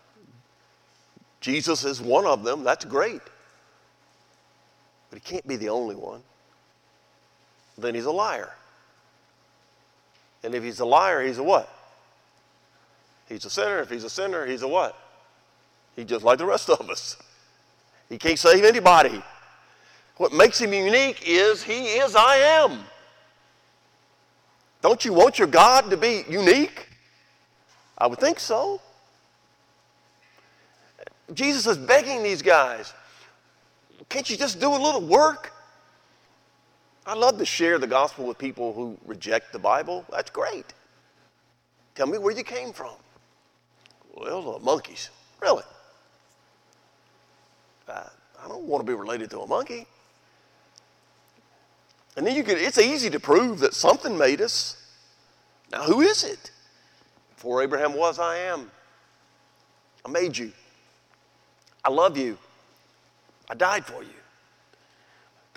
[1.40, 2.64] Jesus is one of them.
[2.64, 3.22] That's great.
[5.12, 6.24] But he can't be the only one.
[7.78, 8.54] Then he's a liar.
[10.44, 11.70] And if he's a liar, he's a what?
[13.28, 13.80] He's a sinner.
[13.80, 14.98] If he's a sinner, he's a what?
[15.96, 17.18] He's just like the rest of us.
[18.08, 19.22] He can't save anybody.
[20.18, 22.80] What makes him unique is he is I am.
[24.82, 26.88] Don't you want your God to be unique?
[27.98, 28.82] I would think so.
[31.34, 32.94] Jesus is begging these guys
[34.10, 35.54] can't you just do a little work?
[37.06, 40.06] I love to share the gospel with people who reject the Bible.
[40.12, 40.74] That's great.
[41.96, 42.94] Tell me where you came from.
[44.14, 45.10] Well, the monkeys.
[45.42, 45.64] Really?
[47.88, 48.08] I,
[48.44, 49.88] I don't want to be related to a monkey.
[52.16, 54.76] And then you can, it's easy to prove that something made us.
[55.72, 56.52] Now, who is it?
[57.36, 58.70] Before Abraham was, I am.
[60.06, 60.52] I made you.
[61.84, 62.38] I love you.
[63.50, 64.19] I died for you.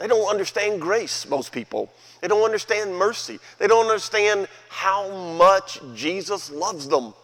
[0.02, 1.88] They don't understand grace, most people.
[2.20, 3.38] They don't understand mercy.
[3.60, 7.14] They don't understand how much Jesus loves them.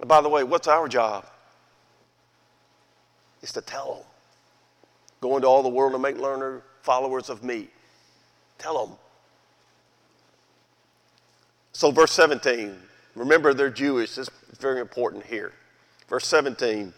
[0.00, 1.26] And by the way, what's our job?
[3.42, 4.04] Is to tell them.
[5.20, 7.68] Go into all the world and make learner followers of me.
[8.56, 8.96] Tell them.
[11.72, 12.74] So, verse 17,
[13.14, 14.14] remember they're Jewish.
[14.14, 15.52] This is very important here.
[16.08, 16.94] Verse 17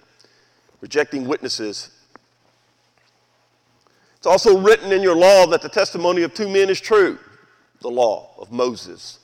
[0.80, 1.90] rejecting witnesses.
[4.20, 7.18] It's also written in your law that the testimony of two men is true,
[7.80, 9.18] the law of Moses.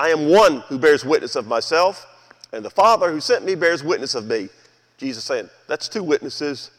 [0.00, 2.04] I am one who bears witness of myself,
[2.52, 4.48] and the Father who sent me bears witness of me.
[4.98, 6.72] Jesus saying, that's two witnesses.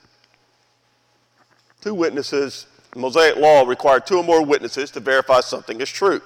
[1.80, 2.68] Two witnesses.
[2.92, 6.20] The Mosaic law required two or more witnesses to verify something is true.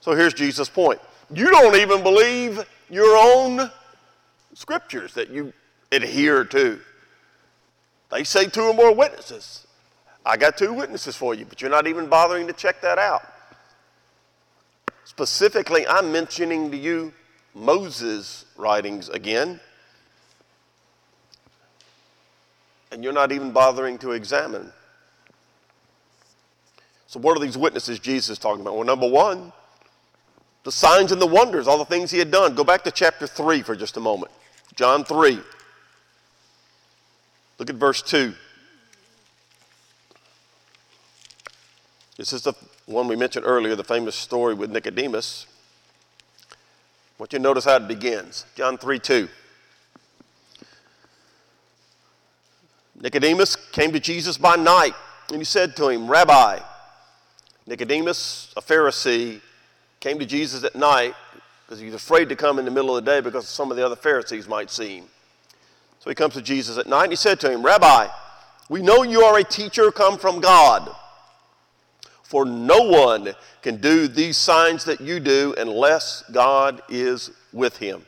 [0.00, 0.98] So here's Jesus' point.
[1.30, 3.70] You don't even believe your own
[4.54, 5.52] scriptures that you
[5.92, 6.80] adhere to.
[8.10, 9.66] They say two or more witnesses.
[10.24, 13.22] I got two witnesses for you, but you're not even bothering to check that out.
[15.04, 17.12] Specifically, I'm mentioning to you
[17.54, 19.60] Moses' writings again,
[22.90, 24.72] and you're not even bothering to examine.
[27.08, 28.74] So, what are these witnesses Jesus is talking about?
[28.74, 29.52] Well, number one,
[30.64, 32.54] the signs and the wonders, all the things he had done.
[32.54, 34.32] Go back to chapter 3 for just a moment.
[34.76, 35.40] John 3.
[37.58, 38.34] Look at verse 2.
[42.22, 42.54] This is the
[42.86, 45.44] one we mentioned earlier, the famous story with Nicodemus.
[46.52, 46.54] I
[47.18, 48.46] want you to notice how it begins.
[48.54, 49.28] John 3 2.
[53.00, 54.94] Nicodemus came to Jesus by night,
[55.30, 56.60] and he said to him, Rabbi,
[57.66, 59.40] Nicodemus, a Pharisee,
[59.98, 61.16] came to Jesus at night
[61.66, 63.76] because he was afraid to come in the middle of the day because some of
[63.76, 65.06] the other Pharisees might see him.
[65.98, 68.06] So he comes to Jesus at night and he said to him, Rabbi,
[68.68, 70.88] we know you are a teacher come from God.
[72.32, 78.06] For no one can do these signs that you do unless God is with him.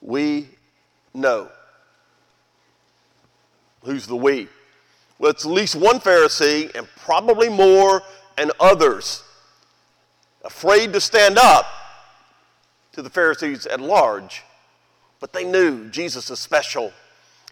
[0.00, 0.48] We
[1.12, 1.48] know.
[3.84, 4.48] Who's the we?
[5.18, 8.00] Well, it's at least one Pharisee and probably more
[8.38, 9.22] and others
[10.42, 11.66] afraid to stand up
[12.92, 14.44] to the Pharisees at large,
[15.20, 16.90] but they knew Jesus is special.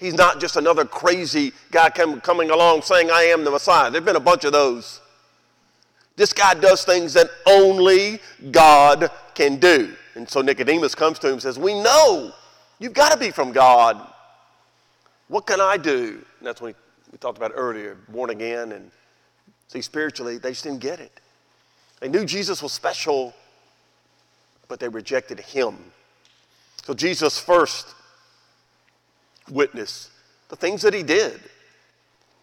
[0.01, 3.91] He's not just another crazy guy come, coming along saying, I am the Messiah.
[3.91, 5.03] There have been a bunch of those.
[6.17, 8.21] This guy does things that only
[8.51, 9.95] God can do.
[10.15, 12.33] And so Nicodemus comes to him and says, We know
[12.79, 14.07] you've got to be from God.
[15.29, 16.25] What can I do?
[16.39, 16.75] And that's what
[17.13, 18.73] we talked about earlier born again.
[18.73, 18.91] And
[19.69, 21.21] see, spiritually, they just didn't get it.
[22.01, 23.35] They knew Jesus was special,
[24.69, 25.77] but they rejected him.
[26.85, 27.95] So Jesus first
[29.51, 30.11] witness
[30.51, 31.41] the things that he did.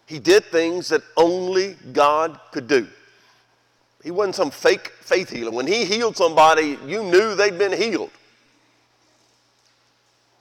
[0.06, 2.88] He did things that only God could do.
[4.08, 5.50] He wasn't some fake faith healer.
[5.50, 8.10] When he healed somebody, you knew they'd been healed.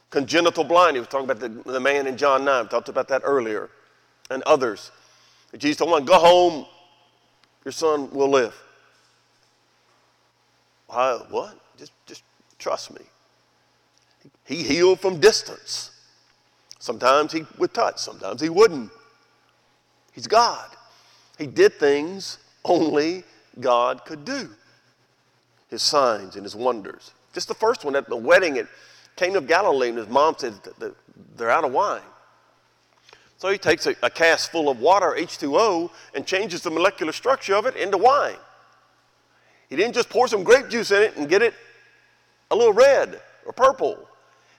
[0.10, 3.10] Congenital blind, he was talking about the, the man in John 9, we talked about
[3.10, 3.70] that earlier,
[4.32, 4.90] and others.
[5.58, 6.66] Jesus told him, go home,
[7.66, 8.56] your son will live.
[10.86, 11.60] Why, what?
[11.78, 12.24] Just, just
[12.60, 13.02] trust me.
[14.46, 15.92] He healed from distance.
[16.80, 18.92] Sometimes he would touch, sometimes he wouldn't.
[20.14, 20.70] He's God.
[21.38, 23.26] He did things only
[23.60, 24.50] God could do.
[25.70, 27.12] His signs and his wonders.
[27.34, 28.68] Just the first one at the wedding at
[29.16, 30.54] Cana of Galilee, and his mom said,
[31.36, 32.02] They're out of wine.
[33.38, 37.56] So he takes a, a cask full of water, H2O, and changes the molecular structure
[37.56, 38.38] of it into wine.
[39.70, 41.54] He didn't just pour some grape juice in it and get it
[42.50, 44.08] a little red or purple.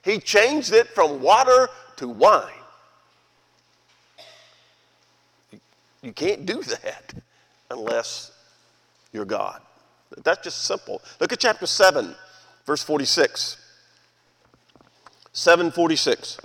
[0.03, 2.53] He changed it from water to wine.
[6.01, 7.13] You can't do that
[7.69, 8.31] unless
[9.11, 9.61] you're God.
[10.23, 11.01] That's just simple.
[11.19, 12.15] Look at chapter 7,
[12.65, 13.57] verse 46.
[15.31, 16.37] 746.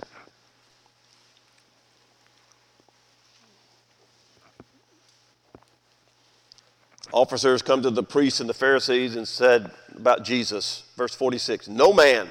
[7.11, 11.93] Officers come to the priests and the Pharisees and said about Jesus, verse 46 No
[11.93, 12.27] man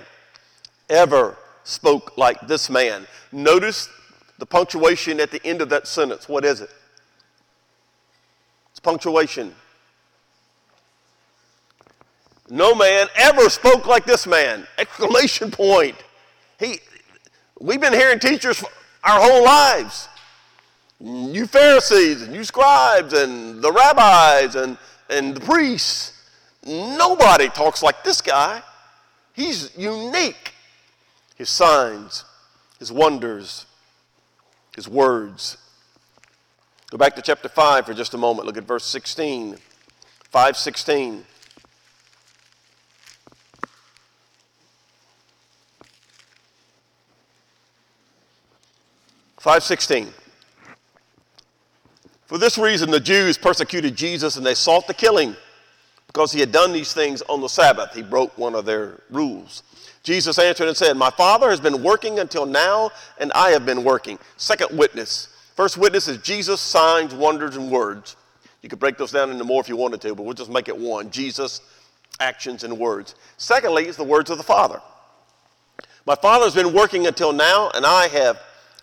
[0.91, 3.07] ever spoke like this man.
[3.33, 3.89] Notice
[4.39, 6.29] the punctuation at the end of that sentence.
[6.29, 6.71] What is it?
[8.73, 9.55] It's punctuation.
[12.49, 14.67] No man ever spoke like this man!
[14.79, 15.97] Exclamation point.
[16.59, 16.81] He,
[17.61, 18.63] we've been hearing teachers
[19.03, 20.09] our whole lives.
[21.01, 24.79] You Pharisees and you scribes and the rabbis and,
[25.11, 26.13] and the priests.
[26.65, 28.63] Nobody talks like this guy.
[29.33, 30.55] He's unique
[31.35, 32.25] his signs,
[32.79, 33.67] his wonders,
[34.75, 35.57] his words.
[36.91, 38.47] Go back to chapter 5 for just a moment.
[38.47, 39.57] Look at verse 16.
[40.31, 41.25] 516.
[49.45, 50.09] Five sixteen.
[52.25, 55.37] For this reason, the Jews persecuted Jesus and they sought to kill him
[56.07, 57.93] because he had done these things on the Sabbath.
[57.95, 59.63] He broke one of their rules.
[60.03, 63.85] Jesus answered and said, My Father has been working until now, and I have been
[63.85, 64.19] working.
[64.39, 68.17] Second witness First witness is Jesus, signs, wonders, and words.
[68.63, 70.69] You could break those down into more if you wanted to, but we'll just make
[70.69, 71.61] it one Jesus,
[72.19, 73.15] actions, and words.
[73.37, 74.81] Secondly, is the words of the Father.
[76.07, 78.41] My Father has been working until now, and I have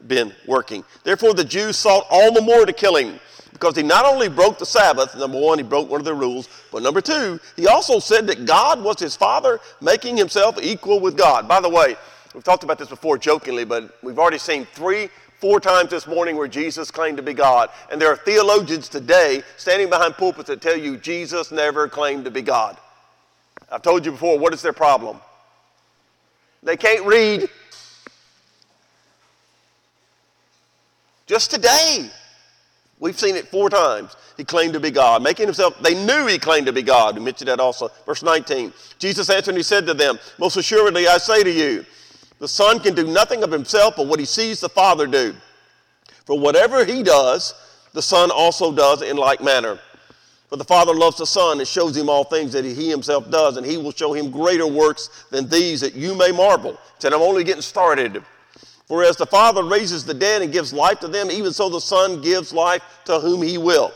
[0.07, 0.83] been working.
[1.03, 3.19] Therefore, the Jews sought all the more to kill him
[3.53, 6.49] because he not only broke the Sabbath, number one, he broke one of their rules,
[6.71, 11.15] but number two, he also said that God was his Father, making himself equal with
[11.15, 11.47] God.
[11.47, 11.95] By the way,
[12.33, 15.09] we've talked about this before jokingly, but we've already seen three
[15.41, 17.69] four times this morning where Jesus claimed to be God.
[17.91, 22.31] And there are theologians today standing behind pulpits that tell you Jesus never claimed to
[22.31, 22.77] be God.
[23.71, 25.19] I've told you before, what is their problem?
[26.61, 27.49] They can't read.
[31.27, 32.09] Just today,
[32.99, 34.15] we've seen it four times.
[34.37, 37.15] He claimed to be God, making himself, they knew he claimed to be God.
[37.15, 37.89] We mentioned that also.
[38.05, 41.85] Verse 19 Jesus answered and he said to them, Most assuredly I say to you,
[42.39, 45.35] the Son can do nothing of himself but what he sees the Father do.
[46.25, 47.53] For whatever he does,
[47.93, 49.79] the Son also does in like manner.
[50.49, 53.57] For the Father loves the Son and shows him all things that he himself does,
[53.57, 56.77] and he will show him greater works than these that you may marvel.
[56.99, 58.21] Said, I'm only getting started.
[58.91, 61.79] For as the Father raises the dead and gives life to them, even so the
[61.79, 63.93] Son gives life to whom he will.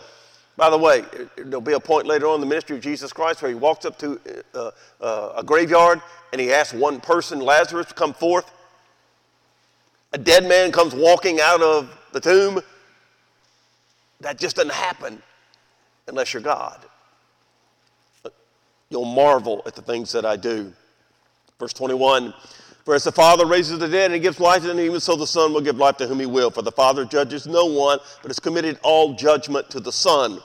[0.55, 1.03] By the way,
[1.35, 3.83] there'll be a point later on in the ministry of Jesus Christ where he walks
[3.83, 4.17] up to
[4.53, 4.71] uh,
[5.01, 8.49] uh, a graveyard and he asks one person, Lazarus, to come forth.
[10.13, 12.61] A dead man comes walking out of the tomb.
[14.21, 15.21] That just doesn't happen
[16.07, 16.79] unless you're God.
[18.89, 20.71] You'll marvel at the things that I do.
[21.59, 22.33] Verse 21
[22.85, 25.25] For as the Father raises the dead and gives life to them, even so the
[25.25, 26.51] Son will give life to whom he will.
[26.51, 30.39] For the Father judges no one, but has committed all judgment to the Son.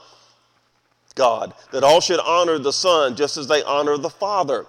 [1.14, 4.64] God, that all should honor the Son just as they honor the Father.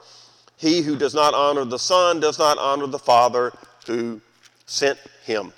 [0.58, 3.54] He who does not honor the Son does not honor the Father
[3.88, 4.20] who
[4.66, 5.54] sent him.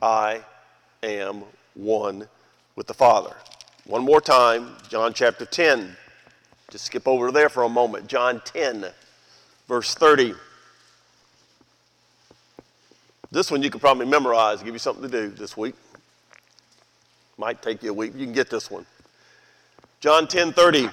[0.00, 0.40] I
[1.02, 1.44] am
[1.74, 2.26] one
[2.76, 3.36] with the Father.
[3.84, 5.96] One more time, John chapter 10.
[6.70, 8.06] Just skip over there for a moment.
[8.06, 8.86] John 10,
[9.68, 10.34] verse 30.
[13.30, 15.74] This one you could probably memorize, give you something to do this week.
[17.36, 18.14] Might take you a week.
[18.16, 18.86] You can get this one.
[20.00, 20.88] John 10 30,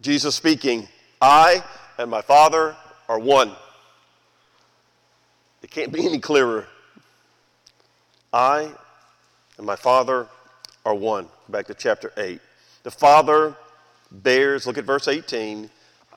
[0.00, 0.86] Jesus speaking,
[1.20, 1.62] I
[1.98, 2.76] and my Father
[3.08, 3.52] are one.
[5.62, 6.66] It can't be any clearer.
[8.32, 8.70] I
[9.58, 10.28] and my Father
[10.86, 11.26] are one.
[11.48, 12.40] Back to chapter 8.
[12.84, 13.56] The Father
[14.10, 15.68] bears, look at verse 18.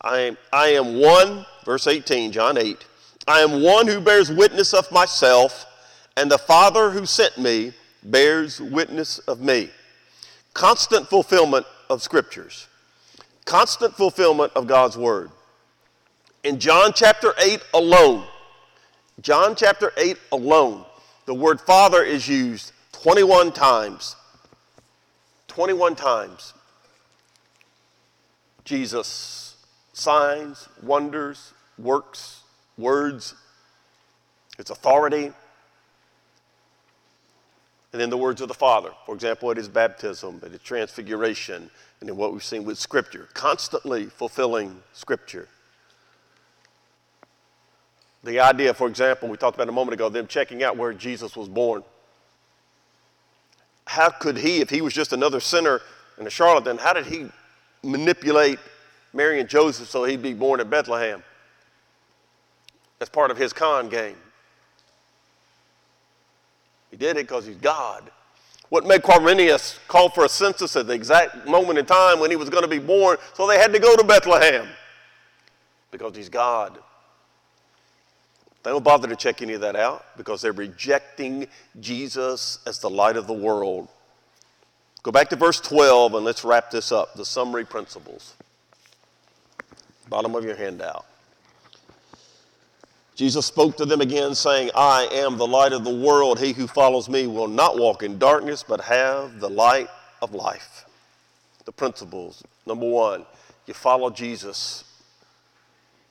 [0.01, 2.85] I am, I am one, verse 18, John 8.
[3.27, 5.65] I am one who bears witness of myself,
[6.17, 9.69] and the Father who sent me bears witness of me.
[10.53, 12.67] Constant fulfillment of scriptures,
[13.45, 15.31] constant fulfillment of God's word.
[16.43, 18.25] In John chapter 8 alone,
[19.21, 20.85] John chapter 8 alone,
[21.25, 24.15] the word Father is used 21 times.
[25.47, 26.53] 21 times.
[28.65, 29.52] Jesus,
[29.93, 32.41] signs, wonders, works,
[32.77, 33.35] words,
[34.59, 35.31] its authority,
[37.91, 38.89] and then the words of the Father.
[39.05, 41.69] For example, at his baptism, at his transfiguration,
[42.01, 45.47] and in what we've seen with Scripture, constantly fulfilling Scripture.
[48.23, 51.35] The idea, for example, we talked about a moment ago, them checking out where Jesus
[51.35, 51.83] was born.
[53.85, 55.81] How could he, if he was just another sinner
[56.17, 57.27] and a charlatan, how did he
[57.83, 58.59] manipulate
[59.13, 61.23] Mary and Joseph so he'd be born at Bethlehem?
[62.99, 64.15] That's part of his con game.
[66.89, 68.09] He did it because he's God.
[68.69, 72.35] What made Quirinius call for a census at the exact moment in time when he
[72.35, 74.67] was going to be born, so they had to go to Bethlehem?
[75.91, 76.77] Because he's God.
[78.63, 81.47] They don't bother to check any of that out because they're rejecting
[81.79, 83.89] Jesus as the light of the world.
[85.03, 88.35] Go back to verse 12 and let's wrap this up the summary principles.
[90.09, 91.05] Bottom of your handout.
[93.15, 96.39] Jesus spoke to them again, saying, I am the light of the world.
[96.39, 99.87] He who follows me will not walk in darkness, but have the light
[100.21, 100.85] of life.
[101.65, 102.43] The principles.
[102.65, 103.25] Number one,
[103.67, 104.83] you follow Jesus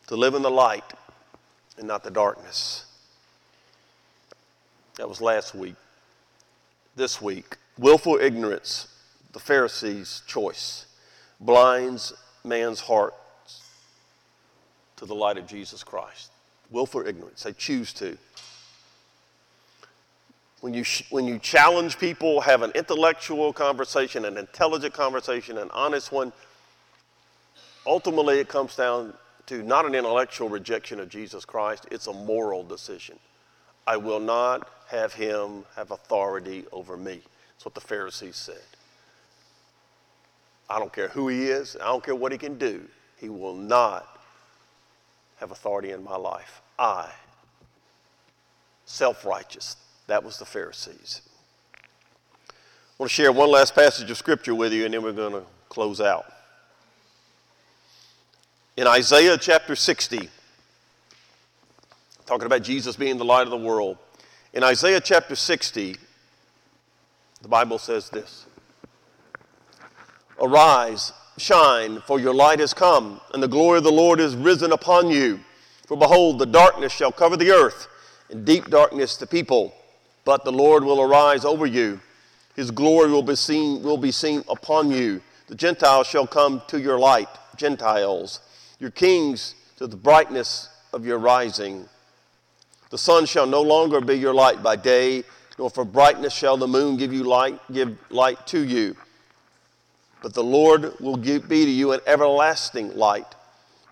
[0.07, 0.85] to live in the light
[1.77, 2.87] and not the darkness.
[4.97, 5.75] That was last week.
[6.95, 8.87] This week, willful ignorance,
[9.33, 10.87] the Pharisees' choice,
[11.41, 12.13] blinds
[12.45, 13.15] man's heart
[15.03, 16.31] to the light of Jesus Christ.
[16.71, 18.17] Willful ignorance, they choose to.
[20.61, 26.13] When you, when you challenge people, have an intellectual conversation, an intelligent conversation, an honest
[26.13, 26.33] one,
[27.85, 29.13] ultimately it comes down
[29.47, 33.19] to not an intellectual rejection of Jesus Christ, it's a moral decision.
[33.89, 37.23] I will not have him have authority over me.
[37.57, 38.63] That's what the Pharisees said.
[40.71, 42.87] I don't care who he is, I don't care what he can do,
[43.17, 44.12] he will not
[45.43, 46.63] have authority in my life.
[46.79, 47.11] I,
[48.85, 49.77] self righteous,
[50.07, 51.21] that was the Pharisees.
[52.49, 52.55] I
[52.97, 55.43] want to share one last passage of scripture with you, and then we're going to
[55.69, 56.27] close out.
[58.77, 60.29] In Isaiah chapter 60,
[62.25, 63.99] talking about Jesus being the light of the world,
[64.53, 65.97] in Isaiah chapter 60,
[67.43, 68.47] the Bible says this
[70.41, 71.13] Arise,
[71.43, 75.11] shine, for your light has come, and the glory of the Lord is risen upon
[75.11, 75.41] you.
[75.87, 77.89] For behold, the darkness shall cover the earth,
[78.31, 79.75] and deep darkness the people.
[80.25, 82.01] But the Lord will arise over you.
[82.55, 85.21] His glory will be seen, will be seen upon you.
[85.49, 88.41] The Gentiles shall come to your light, Gentiles,
[88.79, 91.89] your kings to the brightness of your rising.
[92.91, 95.25] The sun shall no longer be your light by day,
[95.59, 98.97] nor for brightness shall the moon give you light, give light to you.
[100.23, 103.27] But the Lord will give, be to you an everlasting light.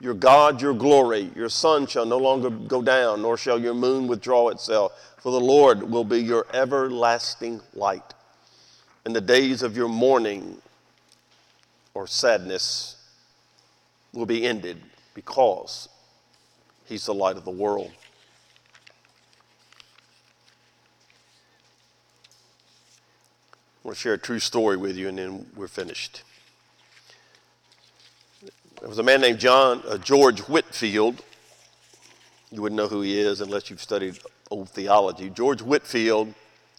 [0.00, 4.06] Your God, your glory, your sun shall no longer go down, nor shall your moon
[4.06, 8.14] withdraw itself, for the Lord will be your everlasting light.
[9.04, 10.58] And the days of your mourning
[11.92, 12.96] or sadness
[14.12, 14.80] will be ended
[15.14, 15.88] because
[16.86, 17.92] He's the light of the world.
[23.82, 26.22] I want to share a true story with you, and then we're finished.
[28.78, 31.24] There was a man named John uh, George Whitefield.
[32.50, 34.18] You wouldn't know who he is unless you've studied
[34.50, 35.30] old theology.
[35.30, 36.34] George Whitefield.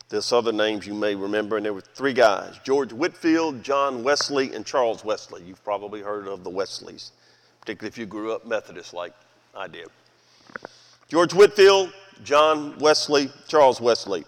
[0.09, 4.53] There's other names you may remember, and there were three guys: George Whitefield, John Wesley,
[4.53, 5.41] and Charles Wesley.
[5.41, 7.13] You've probably heard of the Wesleys,
[7.61, 9.13] particularly if you grew up Methodist like
[9.55, 9.87] I did.
[11.07, 11.93] George Whitefield,
[12.23, 14.23] John Wesley, Charles Wesley.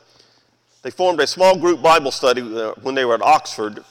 [0.84, 3.84] They formed a small group Bible study uh, when they were at Oxford,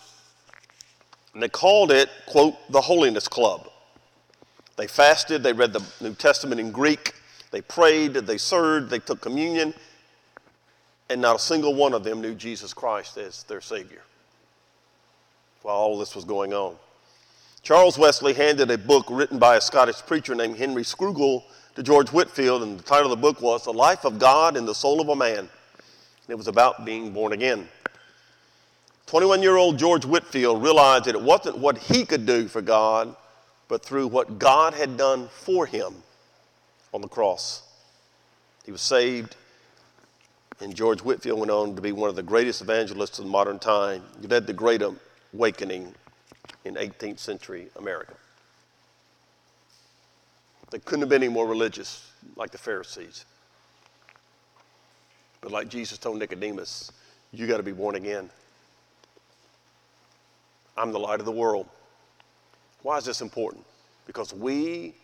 [1.32, 3.68] and they called it, quote, the Holiness Club.
[4.76, 7.14] They fasted, they read the New Testament in Greek,
[7.50, 9.72] they prayed, they served, they took communion,
[11.08, 14.02] and not a single one of them knew Jesus Christ as their Savior
[15.62, 16.76] while all this was going on.
[17.62, 21.44] Charles Wesley handed a book written by a Scottish preacher named Henry Scougal
[21.76, 24.66] to George Whitefield, and the title of the book was The Life of God in
[24.66, 25.48] the Soul of a Man.
[26.32, 27.68] It was about being born again.
[29.04, 33.14] 21 year old George Whitefield realized that it wasn't what he could do for God,
[33.68, 35.92] but through what God had done for him
[36.94, 37.62] on the cross.
[38.64, 39.36] He was saved,
[40.58, 44.02] and George Whitefield went on to be one of the greatest evangelists of modern time.
[44.18, 44.80] He led the Great
[45.34, 45.94] Awakening
[46.64, 48.14] in 18th century America.
[50.70, 53.26] They couldn't have been any more religious like the Pharisees.
[55.42, 56.90] But like Jesus told Nicodemus,
[57.32, 58.30] you got to be born again.
[60.76, 61.66] I'm the light of the world.
[62.82, 63.64] Why is this important?
[64.06, 64.94] Because we,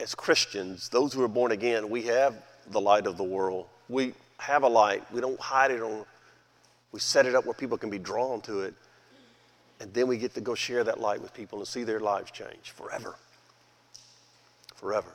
[0.00, 2.34] as Christians, those who are born again, we have
[2.70, 3.66] the light of the world.
[3.88, 5.04] We have a light.
[5.12, 6.04] We don't hide it on,
[6.92, 8.74] we set it up where people can be drawn to it.
[9.80, 12.30] And then we get to go share that light with people and see their lives
[12.30, 13.14] change forever.
[14.74, 15.12] Forever.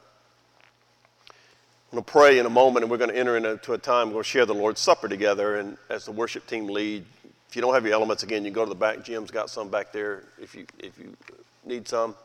[1.91, 4.07] I'm going to pray in a moment, and we're going to enter into a time
[4.07, 5.57] we're going to share the Lord's Supper together.
[5.57, 7.03] And as the worship team lead,
[7.49, 9.03] if you don't have your elements again, you can go to the back.
[9.03, 11.17] Jim's got some back there if you, if you
[11.65, 12.15] need some.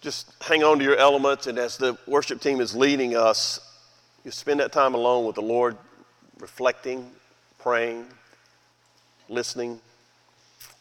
[0.00, 3.60] Just hang on to your elements, and as the worship team is leading us,
[4.24, 5.76] you spend that time alone with the Lord,
[6.38, 7.10] reflecting,
[7.58, 8.06] praying,
[9.28, 9.78] listening,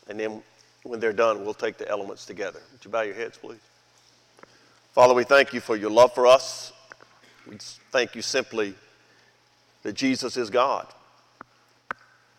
[0.07, 0.41] and then
[0.83, 2.61] when they're done, we'll take the elements together.
[2.71, 3.59] Would you bow your heads, please?
[4.93, 6.71] Father, we thank you for your love for us.
[7.49, 7.57] We
[7.91, 8.75] thank you simply
[9.81, 10.85] that Jesus is God,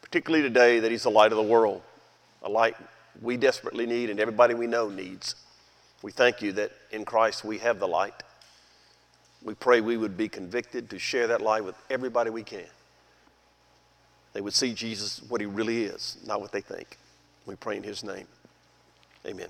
[0.03, 1.83] particularly today that He's the light of the world,
[2.43, 2.77] a light
[3.21, 5.35] we desperately need and everybody we know needs.
[6.03, 8.23] We thank you that in Christ we have the light.
[9.43, 12.65] We pray we would be convicted to share that light with everybody we can.
[14.33, 16.99] They would see Jesus what He really is, not what they think.
[17.47, 18.29] We pray in His name.
[19.27, 19.49] Amen.